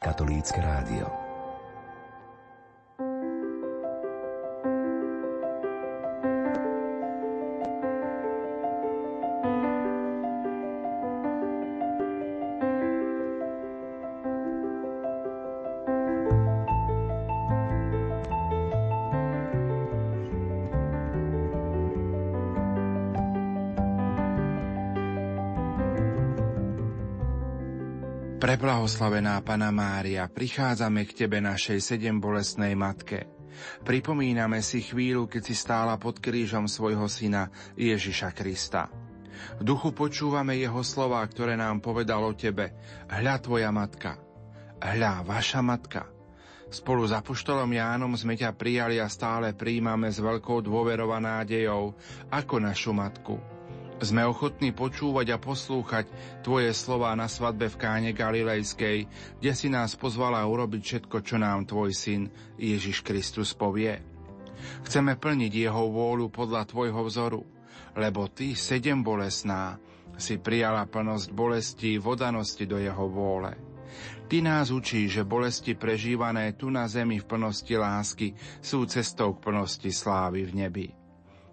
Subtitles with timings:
[0.00, 1.27] Katolícke rádio.
[28.88, 33.28] Preblahoslavená Pana Mária, prichádzame k Tebe, našej sedem bolestnej matke.
[33.84, 38.88] Pripomíname si chvíľu, keď si stála pod krížom svojho syna Ježiša Krista.
[39.60, 42.72] V duchu počúvame jeho slova, ktoré nám povedal o Tebe.
[43.12, 44.16] Hľa Tvoja matka.
[44.80, 46.08] Hľa Vaša matka.
[46.72, 51.92] Spolu s Apoštolom Jánom sme ťa prijali a stále príjmame s veľkou dôverou a nádejou
[52.32, 53.57] ako našu matku.
[53.98, 56.06] Sme ochotní počúvať a poslúchať
[56.46, 59.10] Tvoje slová na svadbe v Káne Galilejskej,
[59.42, 63.98] kde si nás pozvala urobiť všetko, čo nám Tvoj syn Ježiš Kristus povie.
[64.86, 67.42] Chceme plniť Jeho vôľu podľa Tvojho vzoru,
[67.98, 69.82] lebo Ty, sedem bolesná,
[70.14, 73.54] si prijala plnosť bolesti vodanosti do Jeho vôle.
[74.30, 79.42] Ty nás učí, že bolesti prežívané tu na zemi v plnosti lásky sú cestou k
[79.50, 80.86] plnosti slávy v nebi.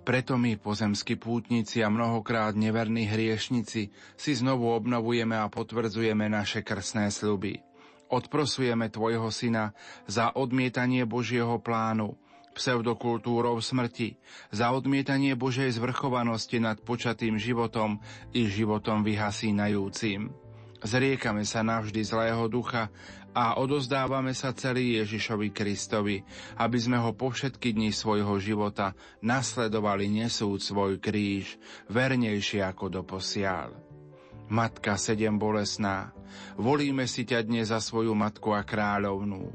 [0.05, 7.09] Preto my, pozemskí pútnici a mnohokrát neverní hriešnici, si znovu obnovujeme a potvrdzujeme naše krsné
[7.09, 7.65] sľuby.
[8.13, 9.73] Odprosujeme Tvojho Syna
[10.05, 12.13] za odmietanie Božieho plánu,
[12.53, 14.21] pseudokultúrou smrti,
[14.53, 17.97] za odmietanie Božej zvrchovanosti nad počatým životom
[18.29, 20.44] i životom vyhasínajúcim.
[20.86, 22.94] Zriekame sa navždy zlého ducha
[23.33, 26.22] a odozdávame sa celý Ježišovi Kristovi,
[26.61, 28.94] aby sme ho po všetky dni svojho života
[29.25, 31.58] nasledovali nesúť svoj kríž,
[31.89, 33.73] vernejšie ako doposiaľ.
[34.45, 36.13] Matka sedem bolesná,
[36.53, 39.50] volíme si ťa dnes za svoju matku a kráľovnú.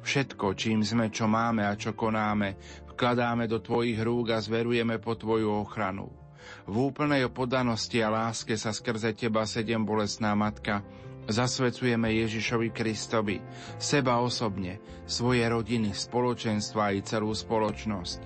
[0.00, 2.56] Všetko, čím sme, čo máme a čo konáme,
[2.96, 6.21] vkladáme do tvojich rúk a zverujeme po tvoju ochranu.
[6.64, 10.84] V úplnej podanosti a láske sa skrze teba sedem bolesná matka
[11.22, 13.38] Zasvecujeme Ježišovi Kristovi,
[13.78, 18.18] seba osobne, svoje rodiny, spoločenstva i celú spoločnosť.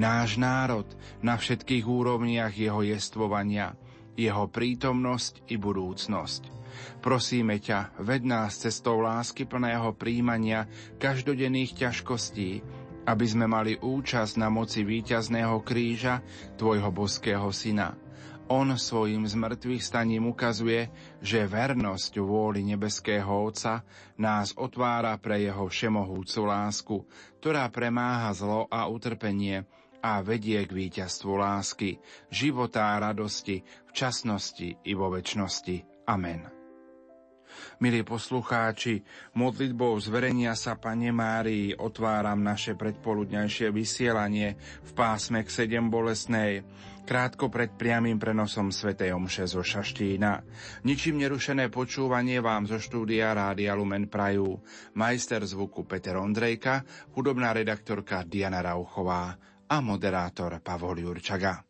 [0.00, 0.88] Náš národ
[1.20, 3.76] na všetkých úrovniach jeho jestvovania,
[4.16, 6.56] jeho prítomnosť i budúcnosť.
[7.04, 10.64] Prosíme ťa, ved nás cestou lásky plného príjmania
[10.96, 12.64] každodenných ťažkostí,
[13.08, 16.20] aby sme mali účasť na moci víťazného kríža
[16.60, 17.96] Tvojho boského syna
[18.48, 20.88] on svojim zmrtvých staním ukazuje,
[21.20, 23.84] že vernosť vôli nebeského Otca
[24.16, 26.96] nás otvára pre jeho všemohúcu lásku,
[27.38, 29.68] ktorá premáha zlo a utrpenie
[30.00, 32.00] a vedie k víťazstvu lásky,
[32.32, 36.08] života a radosti, v časnosti i vo väčšnosti.
[36.08, 36.57] Amen.
[37.78, 39.02] Milí poslucháči,
[39.38, 46.66] modlitbou zverenia sa Pane Márii otváram naše predpoludňajšie vysielanie v pásme k 7 bolesnej
[47.08, 48.92] krátko pred priamým prenosom Sv.
[48.92, 50.44] Omše zo Šaštína.
[50.84, 54.60] Ničím nerušené počúvanie vám zo štúdia Rádia Lumen Prajú.
[54.92, 56.84] Majster zvuku Peter Ondrejka,
[57.16, 59.32] hudobná redaktorka Diana Rauchová
[59.64, 61.64] a moderátor Pavol Jurčaga.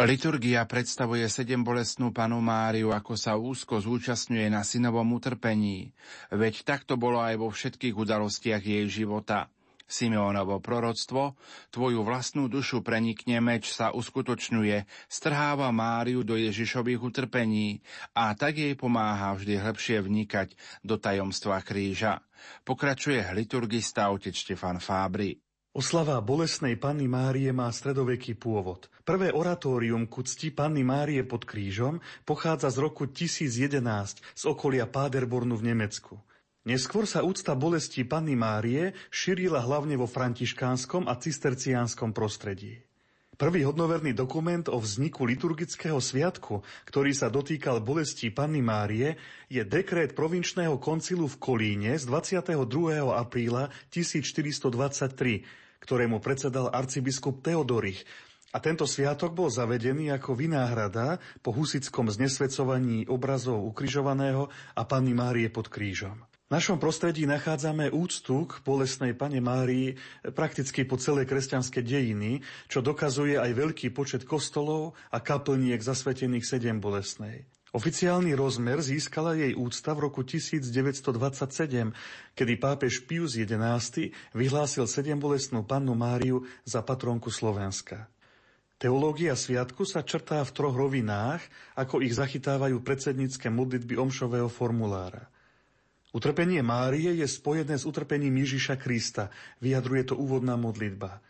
[0.00, 5.92] Liturgia predstavuje sedem bolestnú panu Máriu, ako sa úzko zúčastňuje na synovom utrpení.
[6.32, 9.52] Veď takto bolo aj vo všetkých udalostiach jej života.
[9.84, 11.36] Simeonovo proroctvo,
[11.68, 17.84] tvoju vlastnú dušu prenikne meč sa uskutočňuje, strháva Máriu do Ježišových utrpení
[18.16, 20.48] a tak jej pomáha vždy hlbšie vnikať
[20.80, 22.24] do tajomstva kríža.
[22.64, 25.49] Pokračuje liturgista otec Štefan Fábry.
[25.70, 28.90] Oslava bolesnej Panny Márie má stredoveký pôvod.
[29.06, 33.78] Prvé oratórium ku cti Panny Márie pod krížom pochádza z roku 1011
[34.18, 36.18] z okolia Páderbornu v Nemecku.
[36.66, 42.89] Neskôr sa úcta bolesti Panny Márie šírila hlavne vo františkánskom a cisterciánskom prostredí.
[43.40, 49.16] Prvý hodnoverný dokument o vzniku liturgického sviatku, ktorý sa dotýkal bolesti Panny Márie,
[49.48, 52.52] je dekrét provinčného koncilu v Kolíne z 22.
[53.08, 58.04] apríla 1423, ktorému predsedal arcibiskup Teodorich,
[58.52, 65.48] a tento sviatok bol zavedený ako vynáhrada po husickom znesvedcovaní obrazov ukrižovaného a Panny Márie
[65.48, 66.29] pod krížom.
[66.50, 69.94] V našom prostredí nachádzame úctu k bolesnej pane Márii
[70.34, 76.82] prakticky po celej kresťanské dejiny, čo dokazuje aj veľký počet kostolov a kaplniek zasvetených sedem
[76.82, 77.46] bolesnej.
[77.70, 81.94] Oficiálny rozmer získala jej úcta v roku 1927,
[82.34, 88.10] kedy pápež Pius XI vyhlásil sedembolestnú pannu Máriu za patronku Slovenska.
[88.74, 91.46] Teológia sviatku sa črtá v troch rovinách,
[91.78, 95.30] ako ich zachytávajú predsednícke modlitby omšového formulára–
[96.10, 99.30] Utrpenie Márie je spojené s utrpením Ježiša Krista,
[99.62, 101.22] vyjadruje to úvodná modlitba.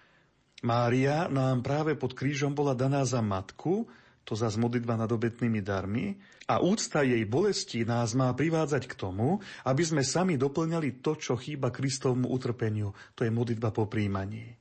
[0.65, 3.85] Mária nám práve pod krížom bola daná za matku,
[4.25, 6.17] to za modlitba nad obetnými darmi,
[6.51, 9.39] a úcta jej bolesti nás má privádzať k tomu,
[9.69, 14.59] aby sme sami doplňali to, čo chýba Kristovmu utrpeniu, to je modlitba po príjmaní.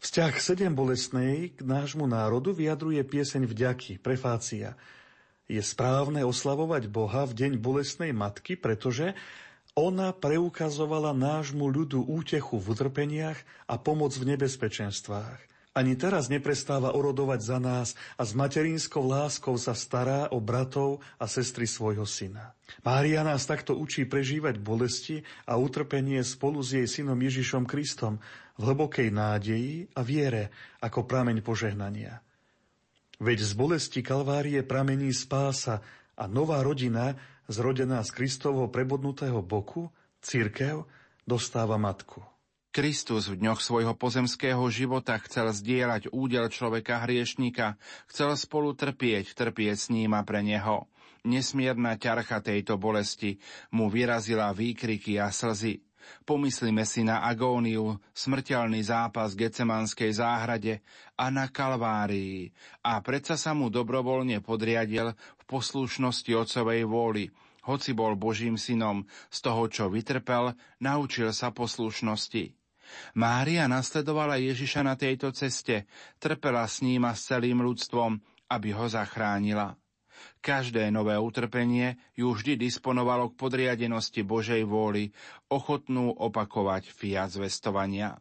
[0.00, 4.78] Vzťah sedem bolestnej k nášmu národu vyjadruje pieseň vďaky, prefácia.
[5.46, 9.14] Je správne oslavovať Boha v deň bolestnej matky, pretože
[9.76, 13.36] ona preukazovala nášmu ľudu útechu v utrpeniach
[13.68, 15.46] a pomoc v nebezpečenstvách.
[15.76, 21.28] Ani teraz neprestáva orodovať za nás a s materinskou láskou sa stará o bratov a
[21.28, 22.56] sestry svojho syna.
[22.80, 28.16] Mária nás takto učí prežívať bolesti a utrpenie spolu s jej synom Ježišom Kristom
[28.56, 30.48] v hlbokej nádeji a viere
[30.80, 32.24] ako prameň požehnania.
[33.20, 35.84] Veď z bolesti Kalvárie pramení spása
[36.16, 39.90] a nová rodina zrodená z Kristovho prebodnutého boku,
[40.22, 40.86] církev,
[41.26, 42.22] dostáva matku.
[42.76, 47.80] Kristus v dňoch svojho pozemského života chcel zdieľať údel človeka hriešnika,
[48.12, 50.84] chcel spolu trpieť, trpieť s ním a pre neho.
[51.24, 53.40] Nesmierna ťarcha tejto bolesti
[53.72, 55.85] mu vyrazila výkriky a slzy.
[56.24, 60.82] Pomyslíme si na agóniu, smrteľný zápas v Gecemanskej záhrade
[61.14, 62.50] a na Kalvárii.
[62.82, 67.30] A predsa sa mu dobrovoľne podriadil v poslušnosti otcovej vôli.
[67.66, 72.54] Hoci bol Božím synom, z toho, čo vytrpel, naučil sa poslušnosti.
[73.18, 75.90] Mária nasledovala Ježiša na tejto ceste,
[76.22, 79.74] trpela s ním a s celým ľudstvom, aby ho zachránila.
[80.46, 85.10] Každé nové utrpenie ju vždy disponovalo k podriadenosti Božej vôli,
[85.50, 88.14] ochotnú opakovať fiat zvestovania.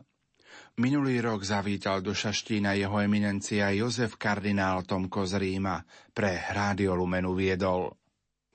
[0.81, 5.85] Minulý rok zavítal do Šaštína jeho eminencia Jozef kardinál Tomko z Ríma.
[6.17, 7.93] Pre Rádio Lumenu viedol.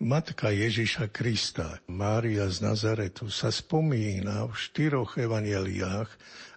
[0.02, 6.10] Matka Ježiša Krista, Mária z Nazaretu, sa spomína v štyroch evaneliách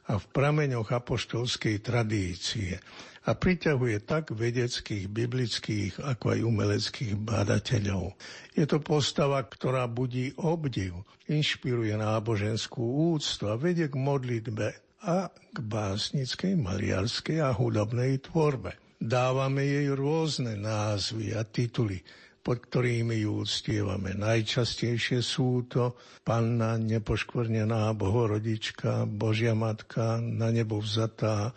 [0.10, 2.82] a v prameňoch apoštolskej tradície
[3.24, 8.20] a priťahuje tak vedeckých, biblických, ako aj umeleckých bádateľov.
[8.52, 14.68] Je to postava, ktorá budí obdiv, inšpiruje náboženskú úctu a vedie k modlitbe
[15.08, 18.76] a k básnickej, maliarskej a hudobnej tvorbe.
[19.04, 22.00] Dávame jej rôzne názvy a tituly,
[22.44, 24.16] pod ktorými ju uctievame.
[24.16, 31.52] Najčastejšie sú to Panna nepoškvrnená Bohorodička, Božia Matka, na nebo vzatá,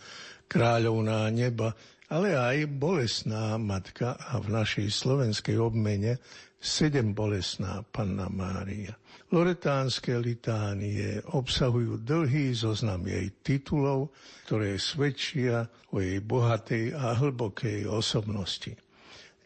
[0.46, 1.74] kráľovná neba,
[2.06, 6.22] ale aj bolesná matka a v našej slovenskej obmene
[6.62, 8.94] sedem bolesná Panna Mária.
[9.34, 14.14] Loretánske litánie obsahujú dlhý zoznam jej titulov,
[14.46, 18.70] ktoré svedčia o jej bohatej a hlbokej osobnosti.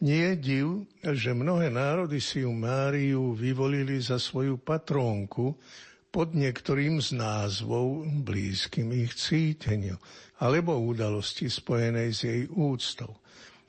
[0.01, 0.67] Nie je div,
[1.01, 5.53] že mnohé národy si ju Máriu vyvolili za svoju patrónku
[6.11, 9.95] pod niektorým z názvov blízkym ich cíteniu
[10.43, 13.15] alebo udalosti spojenej s jej úctou.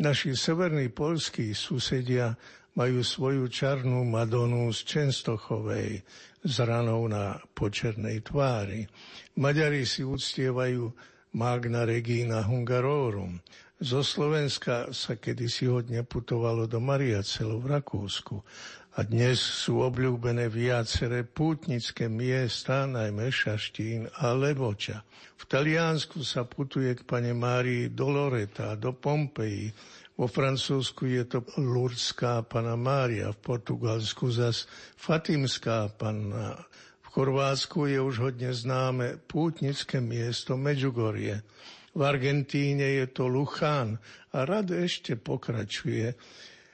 [0.03, 2.35] Naši severní polskí susedia
[2.75, 6.03] majú svoju čarnú Madonu z Čenstochovej
[6.43, 8.91] s ranou na počernej tvári.
[9.39, 10.91] Maďari si uctievajú
[11.39, 13.41] Magna Regina Hungarorum
[13.83, 18.39] Zo Slovenska sa kedysi hodne putovalo do Mariacelu v Rakúsku
[18.93, 25.01] a dnes sú obľúbené viaceré pútnické miesta, najmä Šaštín a Levoča.
[25.41, 29.73] V Taliansku sa putuje k pane Márii do Loreta, do Pompeji,
[30.13, 34.69] vo Francúzsku je to Lurdská pana Mária, v Portugalsku zas
[35.01, 36.61] Fatimská panna.
[37.01, 41.41] V Chorvátsku je už hodne známe pútnické miesto Medžugorie.
[41.97, 43.97] V Argentíne je to Luchán
[44.37, 46.13] a rad ešte pokračuje.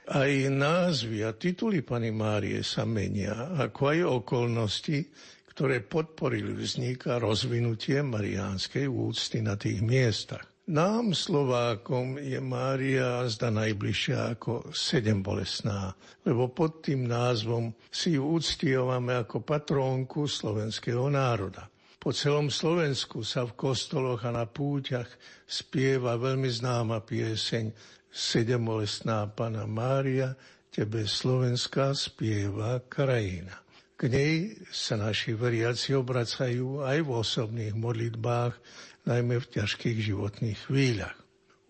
[0.08, 5.04] Aj názvy a tituly Pany Márie sa menia, ako aj okolnosti,
[5.52, 10.48] ktoré podporili vznik a rozvinutie mariánskej úcty na tých miestach.
[10.72, 15.92] Nám, Slovákom, je Mária zda najbližšia ako sedem bolesná,
[16.24, 21.68] lebo pod tým názvom si ju uctievame ako patrónku slovenského národa.
[22.00, 25.10] Po celom Slovensku sa v kostoloch a na púťach
[25.44, 30.34] spieva veľmi známa pieseň Sedembolesná Pana Mária,
[30.74, 33.62] tebe Slovenská spieva krajina.
[33.94, 38.58] K nej sa naši veriaci obracajú aj v osobných modlitbách,
[39.06, 41.14] najmä v ťažkých životných chvíľach.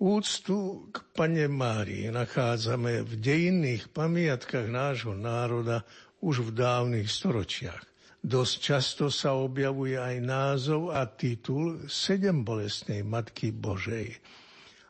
[0.01, 5.85] Úctu k Pane Márii nachádzame v dejinných pamiatkách nášho národa
[6.25, 7.85] už v dávnych storočiach.
[8.25, 14.17] Dosť často sa objavuje aj názov a titul Sedem bolestnej Matky Božej.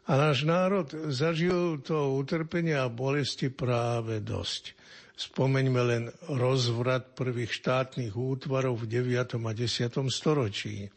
[0.09, 4.73] A náš národ zažil to utrpenia a bolesti práve dosť.
[5.19, 9.37] Spomeňme len rozvrat prvých štátnych útvarov v 9.
[9.37, 9.93] a 10.
[10.09, 10.88] storočí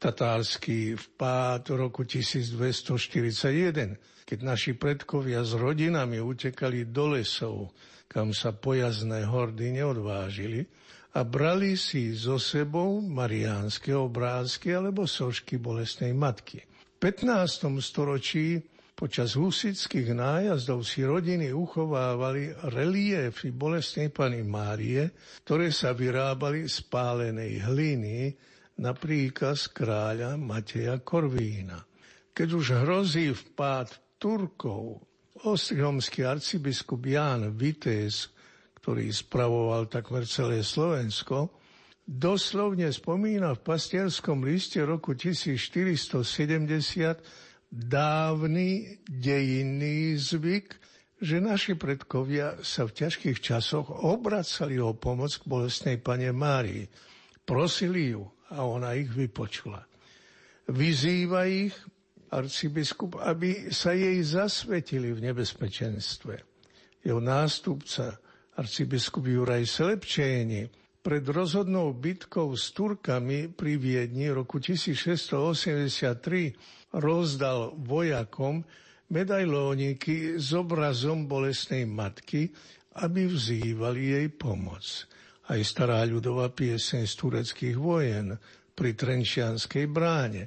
[0.00, 7.76] tatársky vpád roku 1241, keď naši predkovia s rodinami utekali do lesov,
[8.08, 10.64] kam sa pojazné hordy neodvážili,
[11.10, 16.69] a brali si so sebou mariánske obrázky alebo sošky bolestnej matky.
[17.00, 17.80] V 15.
[17.80, 18.60] storočí
[18.92, 25.08] počas husických nájazdov si rodiny uchovávali reliefy bolestnej Pany Márie,
[25.40, 28.36] ktoré sa vyrábali z pálenej hliny,
[28.84, 31.80] na príkaz kráľa Mateja Korvína.
[32.36, 35.00] Keď už hrozí vpád Turkov,
[35.40, 38.28] ostrihomský arcibiskup Ján Vitéz,
[38.76, 41.59] ktorý spravoval takmer celé Slovensko,
[42.10, 47.22] doslovne spomína v pastierskom liste roku 1470
[47.70, 50.74] dávny dejinný zvyk,
[51.22, 56.90] že naši predkovia sa v ťažkých časoch obracali o pomoc k bolestnej pane Márii.
[57.46, 59.86] Prosili ju, a ona ich vypočula.
[60.66, 61.78] Vyzýva ich
[62.34, 66.34] arcibiskup, aby sa jej zasvetili v nebezpečenstve.
[67.06, 68.18] Jeho nástupca,
[68.58, 78.64] arcibiskup Juraj Slepčéni, pred rozhodnou bitkou s Turkami pri Viedni roku 1683 rozdal vojakom
[79.10, 82.52] medailóniky s obrazom bolesnej matky,
[83.00, 85.08] aby vzývali jej pomoc
[85.50, 88.38] aj stará ľudová pieseň z tureckých vojen
[88.70, 90.46] pri Trenčianskej bráne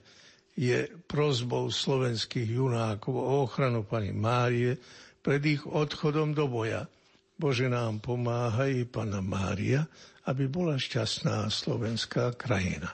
[0.55, 4.79] je prozbou slovenských junákov o ochranu pani Márie
[5.19, 6.87] pred ich odchodom do boja.
[7.33, 9.89] Bože nám pomáha i Pana Mária,
[10.29, 12.93] aby bola šťastná slovenská krajina.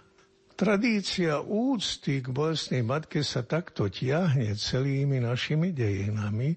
[0.60, 6.52] Tradícia úcty k bolestnej matke sa takto tiahne celými našimi dejinami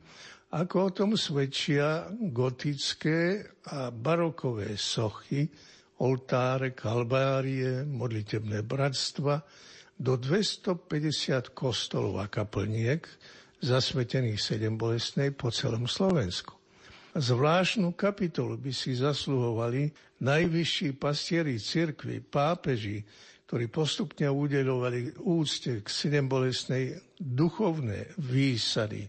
[0.52, 5.48] ako o tom svedčia gotické a barokové sochy,
[6.02, 9.40] oltáre, kalbárie, modlitebné bratstva,
[9.96, 13.06] do 250 kostolov a kaplniek,
[13.62, 16.61] zasvetených sedem bolestnej po celom Slovensku.
[17.12, 19.92] Zvláštnu kapitolu by si zasluhovali
[20.24, 23.04] najvyšší pastieri cirkvi, pápeži,
[23.44, 29.04] ktorí postupne udelovali úcte k sedem bolestnej duchovné výsady,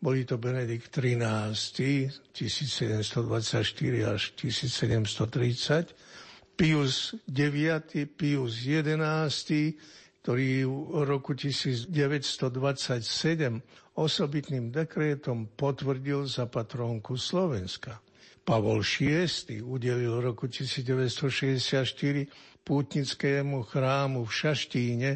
[0.00, 5.92] boli to Benedikt XIII, 1724 až 1730,
[6.56, 7.84] Pius IX,
[8.16, 9.76] Pius XI,
[10.24, 11.92] ktorý v roku 1927
[13.92, 18.00] osobitným dekrétom potvrdil za patrónku Slovenska.
[18.40, 19.28] Pavol VI
[19.60, 21.84] udelil v roku 1964
[22.64, 25.10] pútnickému chrámu v Šaštíne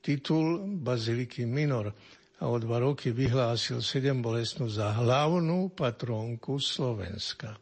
[0.00, 1.92] titul Baziliky Minor–
[2.42, 7.56] a o dva roky vyhlásil sedem bolestnú za hlavnú patrónku Slovenska.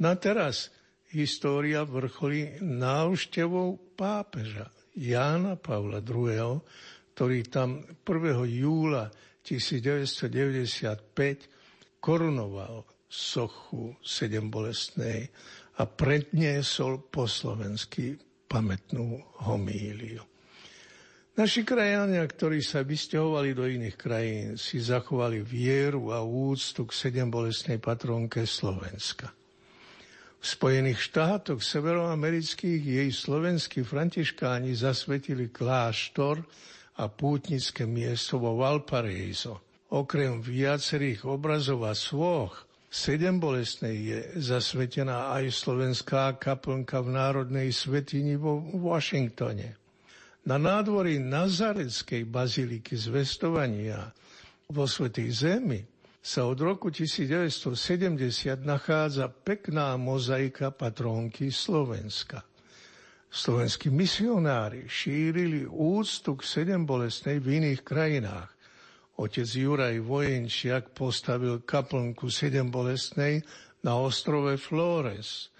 [0.00, 0.74] Na teraz
[1.12, 6.62] história vrcholí návštevou pápeža Jána Pavla II.,
[7.14, 8.46] ktorý tam 1.
[8.46, 9.10] júla
[9.42, 15.30] 1995 korunoval sochu sedem bolestnej
[15.78, 20.22] a predniesol po slovensky pamätnú homíliu.
[21.34, 27.82] Naši krajania, ktorí sa vysťahovali do iných krajín, si zachovali vieru a úctu k sedembolesnej
[27.82, 29.34] patronke Slovenska.
[30.44, 36.44] Spojených štátoch severoamerických jej slovenskí františkáni zasvetili kláštor
[37.00, 39.64] a pútnické miesto vo Valparaiso.
[39.88, 48.36] Okrem viacerých obrazov a svoch, sedem bolestnej je zasvetená aj slovenská kaplnka v Národnej svetini
[48.36, 49.80] vo Washingtone.
[50.44, 54.12] Na nádvorí Nazareckej baziliky zvestovania
[54.68, 55.93] vo Svetej Zemi
[56.24, 57.68] sa od roku 1970
[58.64, 62.40] nachádza pekná mozaika patrónky Slovenska.
[63.28, 68.48] Slovenskí misionári šírili úctu k sedem bolestnej v iných krajinách.
[69.20, 73.44] Otec Juraj Vojenčiak postavil kaplnku sedem bolestnej
[73.84, 75.52] na ostrove Flores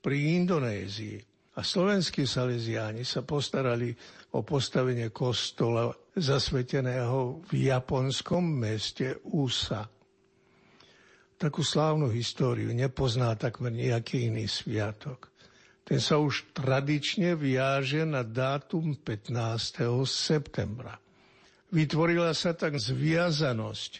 [0.00, 1.20] pri Indonézii
[1.54, 3.92] a slovenskí saleziáni sa postarali
[4.32, 9.95] o postavenie kostola zasveteného v japonskom meste Usa.
[11.36, 15.28] Takú slávnu históriu nepozná takmer nejaký iný sviatok.
[15.86, 19.84] Ten sa už tradične viaže na dátum 15.
[20.08, 20.98] septembra.
[21.70, 23.92] Vytvorila sa tak zviazanosť,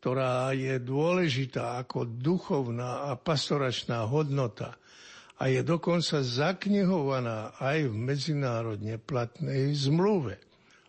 [0.00, 4.74] ktorá je dôležitá ako duchovná a pastoračná hodnota–
[5.36, 10.40] a je dokonca zaknihovaná aj v medzinárodne platnej zmluve.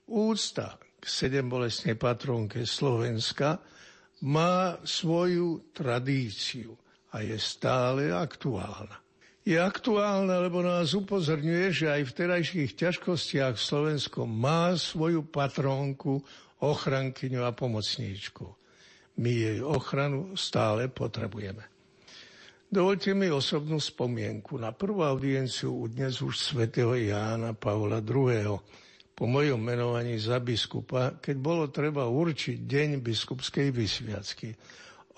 [0.07, 3.59] Úcta k sedembolesnej patronke Slovenska
[4.25, 6.73] má svoju tradíciu
[7.13, 8.97] a je stále aktuálna.
[9.47, 16.19] Je aktuálna, lebo nás upozorňuje, že aj v terajších ťažkostiach Slovensko má svoju patrónku,
[16.59, 18.43] ochrankyňu a pomocníčku.
[19.17, 21.63] My jej ochranu stále potrebujeme.
[22.67, 28.59] Dovolte mi osobnú spomienku na prvú audienciu u dnes už svätého Jána Pavla II.
[29.17, 34.53] Po mojom menovaní za biskupa, keď bolo treba určiť deň biskupskej vysviacky.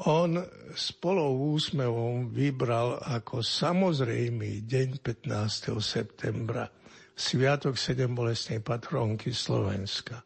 [0.07, 0.39] On
[0.71, 5.75] s polou úsmevom vybral ako samozrejmý deň 15.
[5.83, 6.71] septembra,
[7.11, 10.23] sviatok sedembolesnej patronky Slovenska.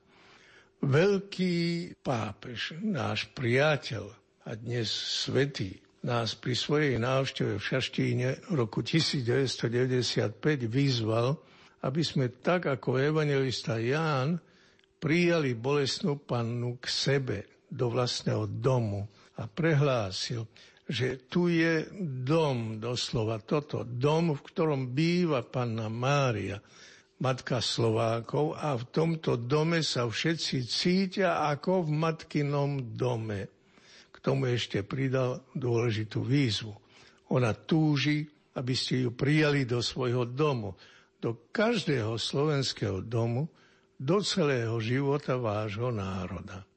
[0.86, 4.06] Veľký pápež, náš priateľ
[4.46, 10.38] a dnes svetý, nás pri svojej návšteve v Šaštíne roku 1995
[10.70, 11.42] vyzval,
[11.84, 14.40] aby sme tak ako evangelista Ján
[14.98, 19.04] prijali bolesnú pannu k sebe do vlastného domu
[19.36, 20.48] a prehlásil,
[20.88, 21.84] že tu je
[22.24, 26.60] dom, doslova toto, dom, v ktorom býva panna Mária,
[27.20, 33.54] matka Slovákov a v tomto dome sa všetci cítia ako v matkinom dome
[34.24, 36.72] tomu ešte pridal dôležitú výzvu.
[37.36, 38.24] Ona túži,
[38.56, 40.80] aby ste ju prijali do svojho domu,
[41.24, 43.48] do každého slovenského domu,
[43.96, 46.68] do celého života vášho národa.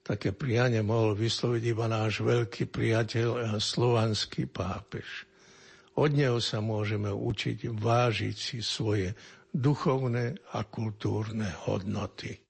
[0.00, 5.28] Také prianie mohol vysloviť iba náš veľký priateľ a slovanský pápež.
[6.00, 9.12] Od neho sa môžeme učiť vážiť si svoje
[9.52, 12.47] duchovné a kultúrne hodnoty.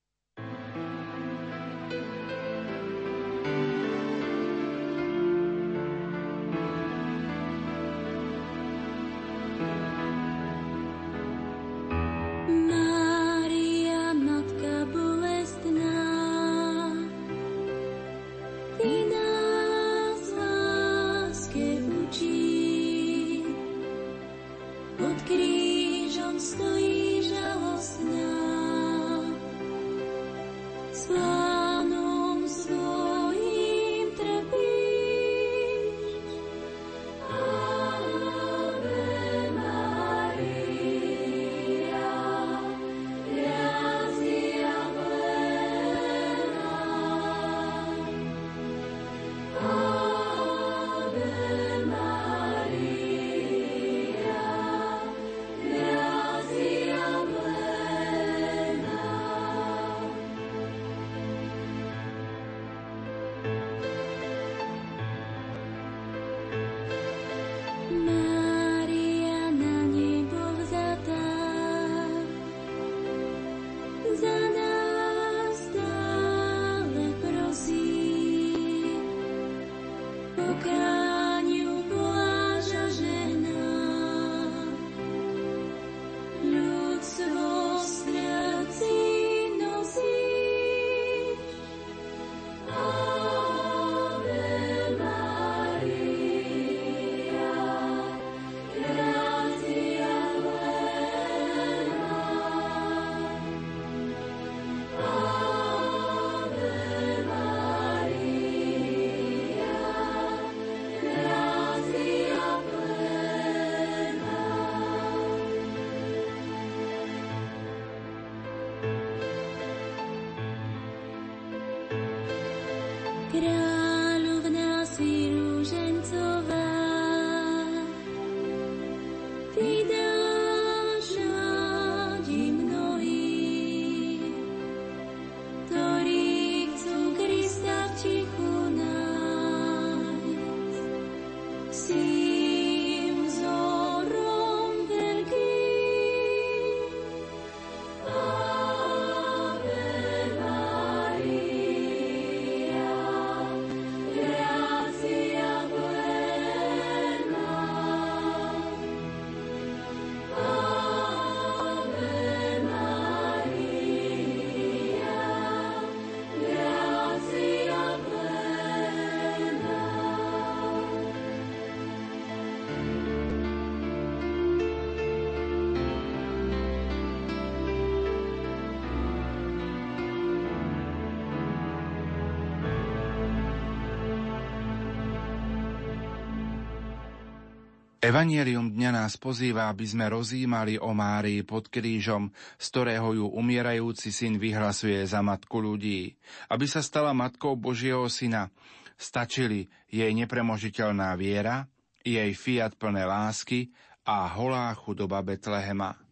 [188.08, 194.08] Evangelium dňa nás pozýva, aby sme rozímali o Márii pod krížom, z ktorého ju umierajúci
[194.08, 196.16] syn vyhlasuje za matku ľudí.
[196.48, 198.48] Aby sa stala matkou Božieho syna,
[198.96, 201.68] stačili jej nepremožiteľná viera,
[202.00, 203.76] jej fiat plné lásky
[204.08, 206.07] a holá chudoba Betlehema.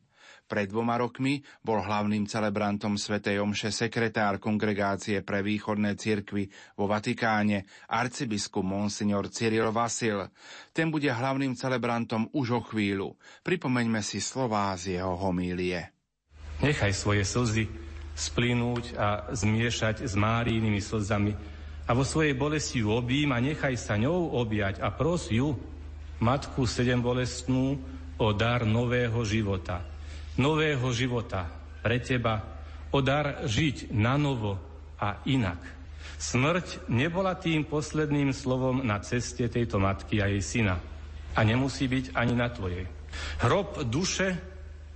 [0.47, 6.47] Pred dvoma rokmi bol hlavným celebrantom svätej Omše sekretár kongregácie pre východné cirkvy
[6.79, 10.31] vo Vatikáne, arcibiskup Monsignor Cyril Vasil.
[10.71, 13.19] Ten bude hlavným celebrantom už o chvíľu.
[13.43, 15.91] Pripomeňme si slová z jeho homílie.
[16.63, 17.67] Nechaj svoje slzy
[18.15, 21.35] splínuť a zmiešať s Márijnými slzami
[21.85, 25.59] a vo svojej bolesti ju obím a nechaj sa ňou objať a pros ju,
[26.23, 27.83] matku sedem bolestnú,
[28.17, 29.83] o dar nového života–
[30.37, 31.49] nového života
[31.81, 32.45] pre teba,
[32.93, 34.57] o dar žiť na novo
[34.97, 35.61] a inak.
[36.17, 40.81] Smrť nebola tým posledným slovom na ceste tejto matky a jej syna.
[41.37, 42.89] A nemusí byť ani na tvojej.
[43.45, 44.41] Hrob duše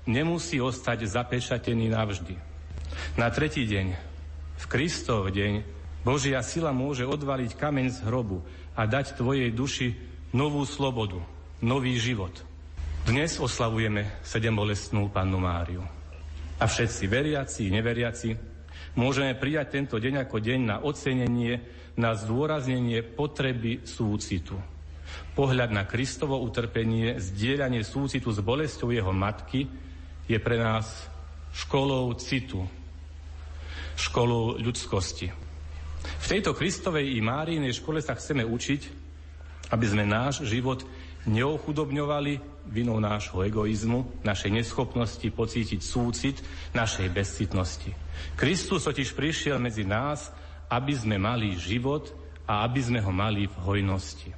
[0.09, 2.35] nemusí ostať zapečatený navždy.
[3.21, 3.87] Na tretí deň,
[4.57, 5.63] v Kristov deň,
[6.01, 8.41] Božia sila môže odvaliť kameň z hrobu
[8.73, 9.93] a dať tvojej duši
[10.33, 11.21] novú slobodu,
[11.61, 12.33] nový život–
[13.11, 15.83] dnes oslavujeme sedembolestnú pannu Máriu.
[16.63, 18.39] A všetci veriaci, neveriaci,
[18.95, 21.59] môžeme prijať tento deň ako deň na ocenenie,
[21.99, 24.55] na zdôraznenie potreby súcitu.
[25.35, 29.67] Pohľad na Kristovo utrpenie, zdieľanie súcitu s bolestou jeho matky
[30.31, 31.11] je pre nás
[31.51, 32.63] školou citu,
[33.99, 35.35] školou ľudskosti.
[35.99, 38.81] V tejto Kristovej i Márinej škole sa chceme učiť,
[39.75, 40.87] aby sme náš život
[41.27, 46.39] neochudobňovali vinou nášho egoizmu, našej neschopnosti pocítiť súcit,
[46.73, 47.91] našej bezcitnosti.
[48.39, 50.31] Kristus totiž prišiel medzi nás,
[50.71, 52.15] aby sme mali život
[52.47, 54.31] a aby sme ho mali v hojnosti.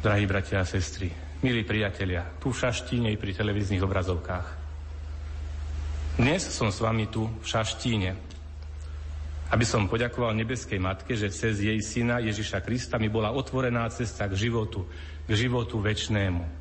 [0.00, 1.12] Drahí bratia a sestry,
[1.44, 4.48] milí priatelia, tu v Šaštíne i pri televíznych obrazovkách.
[6.18, 8.10] Dnes som s vami tu v Šaštíne,
[9.48, 14.28] aby som poďakoval nebeskej Matke, že cez jej syna Ježiša Krista mi bola otvorená cesta
[14.28, 14.84] k životu,
[15.24, 16.57] k životu väčšnému.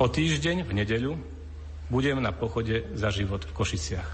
[0.00, 1.12] O týždeň v nedeľu
[1.92, 4.08] budem na pochode za život v Košiciach.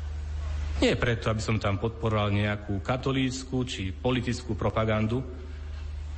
[0.79, 5.23] Nie preto, aby som tam podporoval nejakú katolícku či politickú propagandu,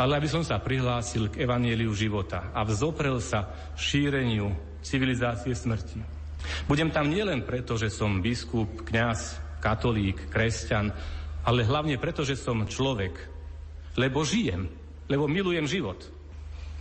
[0.01, 6.01] ale aby som sa prihlásil k evanieliu života a vzoprel sa šíreniu civilizácie smrti.
[6.64, 10.88] Budem tam nielen preto, že som biskup, kňaz, katolík, kresťan,
[11.44, 13.12] ale hlavne preto, že som človek,
[14.01, 14.68] lebo žijem,
[15.09, 16.01] lebo milujem život.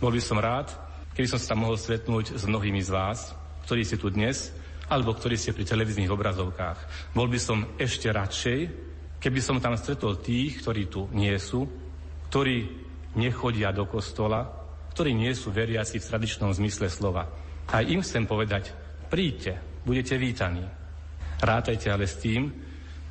[0.00, 0.72] Bol by som rád,
[1.20, 3.36] keby som sa mohol stretnúť s mnohými z vás,
[3.68, 4.56] ktorí ste tu dnes,
[4.88, 7.12] alebo ktorí ste pri televíznych obrazovkách.
[7.12, 8.60] Bol by som ešte radšej,
[9.20, 11.68] keby som tam stretol tých, ktorí tu nie sú,
[12.32, 12.72] ktorí
[13.20, 14.48] nechodia do kostola,
[14.96, 17.28] ktorí nie sú veriaci v tradičnom zmysle slova.
[17.68, 18.72] A im chcem povedať,
[19.12, 20.64] príďte, budete vítaní.
[21.44, 22.48] Rátajte ale s tým,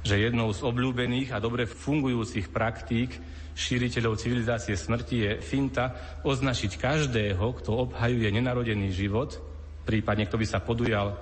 [0.01, 3.13] že jednou z obľúbených a dobre fungujúcich praktík
[3.59, 5.91] šíriteľov civilizácie smrti je finta
[6.23, 9.35] označiť každého, kto obhajuje nenarodený život,
[9.83, 11.19] prípadne kto by sa podujal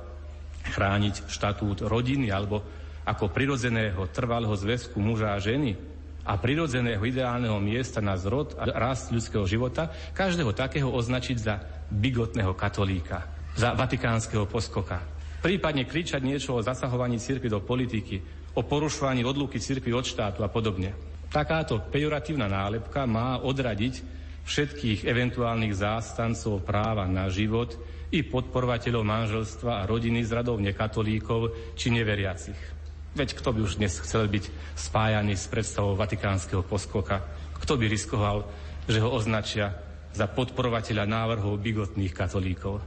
[0.69, 2.62] chrániť štatút rodiny alebo
[3.08, 5.73] ako prirodzeného trvalého zväzku muža a ženy
[6.28, 11.56] a prirodzeného ideálneho miesta na zrod a rast ľudského života, každého takého označiť za
[11.88, 13.23] bigotného katolíka,
[13.56, 15.00] za vatikánskeho poskoka.
[15.39, 18.19] Prípadne kričať niečo o zasahovaní cirkvi do politiky,
[18.60, 20.91] o porušovaní odluky cirkvi od štátu a podobne.
[21.28, 24.00] Takáto pejoratívna nálepka má odradiť
[24.48, 27.76] všetkých eventuálnych zástancov práva na život
[28.16, 32.56] i podporovateľov manželstva a rodiny z radov nekatolíkov či neveriacich.
[33.12, 34.48] Veď kto by už dnes chcel byť
[34.80, 37.28] spájaný s predstavou vatikánskeho poskoka?
[37.60, 38.48] Kto by riskoval,
[38.88, 39.76] že ho označia
[40.16, 42.80] za podporovateľa návrhov bigotných katolíkov?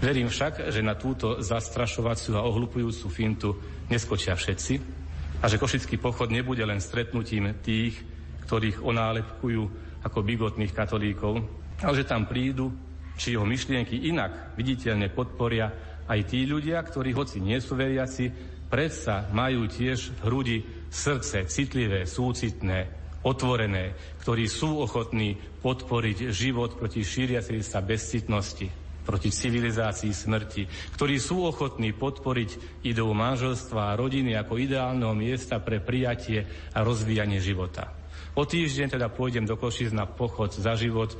[0.00, 3.60] Verím však, že na túto zastrašovaciu a ohlupujúcu fintu
[3.92, 5.03] neskočia všetci,
[5.40, 7.98] a že Košický pochod nebude len stretnutím tých,
[8.44, 9.62] ktorých onálepkujú
[10.04, 11.40] ako bigotných katolíkov,
[11.80, 12.70] ale že tam prídu,
[13.16, 15.70] či jeho myšlienky inak viditeľne podporia
[16.04, 18.28] aj tí ľudia, ktorí hoci nie sú veriaci,
[18.68, 20.58] predsa majú tiež v hrudi
[20.90, 30.10] srdce citlivé, súcitné, otvorené, ktorí sú ochotní podporiť život proti šíriacej sa bezcitnosti, proti civilizácii
[30.10, 36.80] smrti, ktorí sú ochotní podporiť ideu manželstva a rodiny ako ideálneho miesta pre prijatie a
[36.80, 37.92] rozvíjanie života.
[38.34, 41.14] O týždeň teda pôjdem do Košic na pochod za život,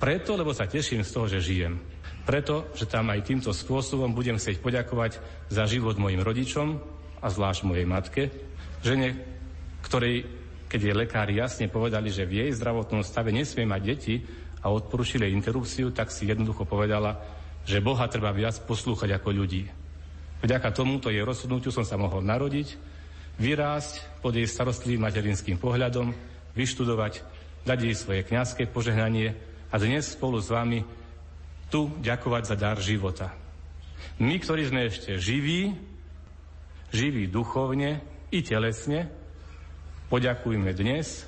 [0.00, 1.78] preto, lebo sa teším z toho, že žijem.
[2.24, 5.20] Preto, že tam aj týmto spôsobom budem chcieť poďakovať
[5.52, 6.80] za život mojim rodičom
[7.20, 8.22] a zvlášť mojej matke,
[8.80, 9.20] žene,
[9.84, 10.24] ktorej,
[10.72, 14.14] keď jej lekári jasne povedali, že v jej zdravotnom stave nesmie mať deti
[14.60, 17.16] a odporúčili interrupciu, tak si jednoducho povedala,
[17.64, 19.68] že Boha treba viac poslúchať ako ľudí.
[20.40, 22.76] Vďaka tomuto jej rozhodnutiu som sa mohol narodiť,
[23.36, 26.12] vyrásť pod jej starostlivým materinským pohľadom,
[26.56, 27.24] vyštudovať,
[27.64, 29.36] dať jej svoje kňazské požehnanie
[29.72, 30.84] a dnes spolu s vami
[31.68, 33.32] tu ďakovať za dar života.
[34.20, 35.72] My, ktorí sme ešte živí,
[36.92, 38.00] živí duchovne
[38.32, 39.08] i telesne,
[40.08, 41.24] poďakujme dnes,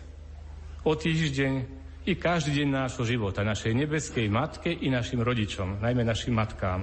[0.83, 6.35] o týždeň i každý deň nášho života, našej nebeskej matke i našim rodičom, najmä našim
[6.35, 6.83] matkám,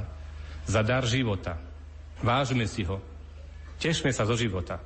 [0.64, 1.60] za dar života.
[2.24, 3.04] Vážme si ho.
[3.80, 4.80] Tešme sa zo života,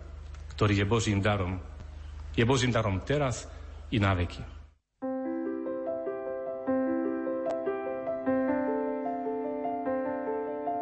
[0.54, 1.58] ktorý je Božím darom.
[2.34, 3.46] Je Božím darom teraz
[3.93, 4.41] i na veky.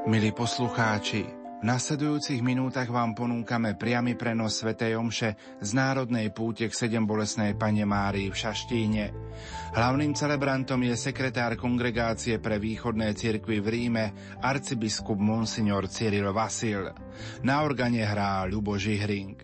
[0.07, 4.73] Milí poslucháči, v nasledujúcich minútach vám ponúkame priamy prenos Sv.
[4.97, 9.13] Omše z Národnej púte k sedem bolesnej Pane Márii v Šaštíne.
[9.77, 14.05] Hlavným celebrantom je sekretár kongregácie pre východné cirkvy v Ríme,
[14.41, 16.97] arcibiskup Monsignor Cyril Vasil.
[17.45, 19.37] Na organe hrá Ľubo Žihring.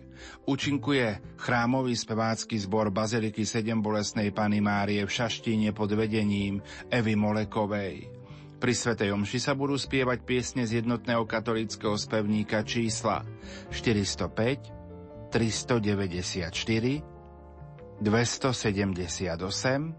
[0.50, 6.58] Učinkuje chrámový spevácky zbor Baziliky sedem bolesnej Pany Márie v Šaštíne pod vedením
[6.90, 8.17] Evy Molekovej.
[8.58, 13.22] Pri Svetej Omši sa budú spievať piesne z jednotného katolického spevníka čísla
[13.70, 19.94] 405, 394, 278,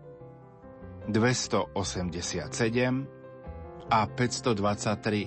[1.08, 3.20] 287
[3.90, 5.26] a 523.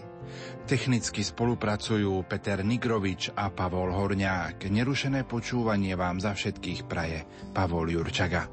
[0.68, 4.70] Technicky spolupracujú Peter Nigrovič a Pavol Horňák.
[4.70, 8.46] Nerušené počúvanie vám za všetkých praje Pavol Jurčaga.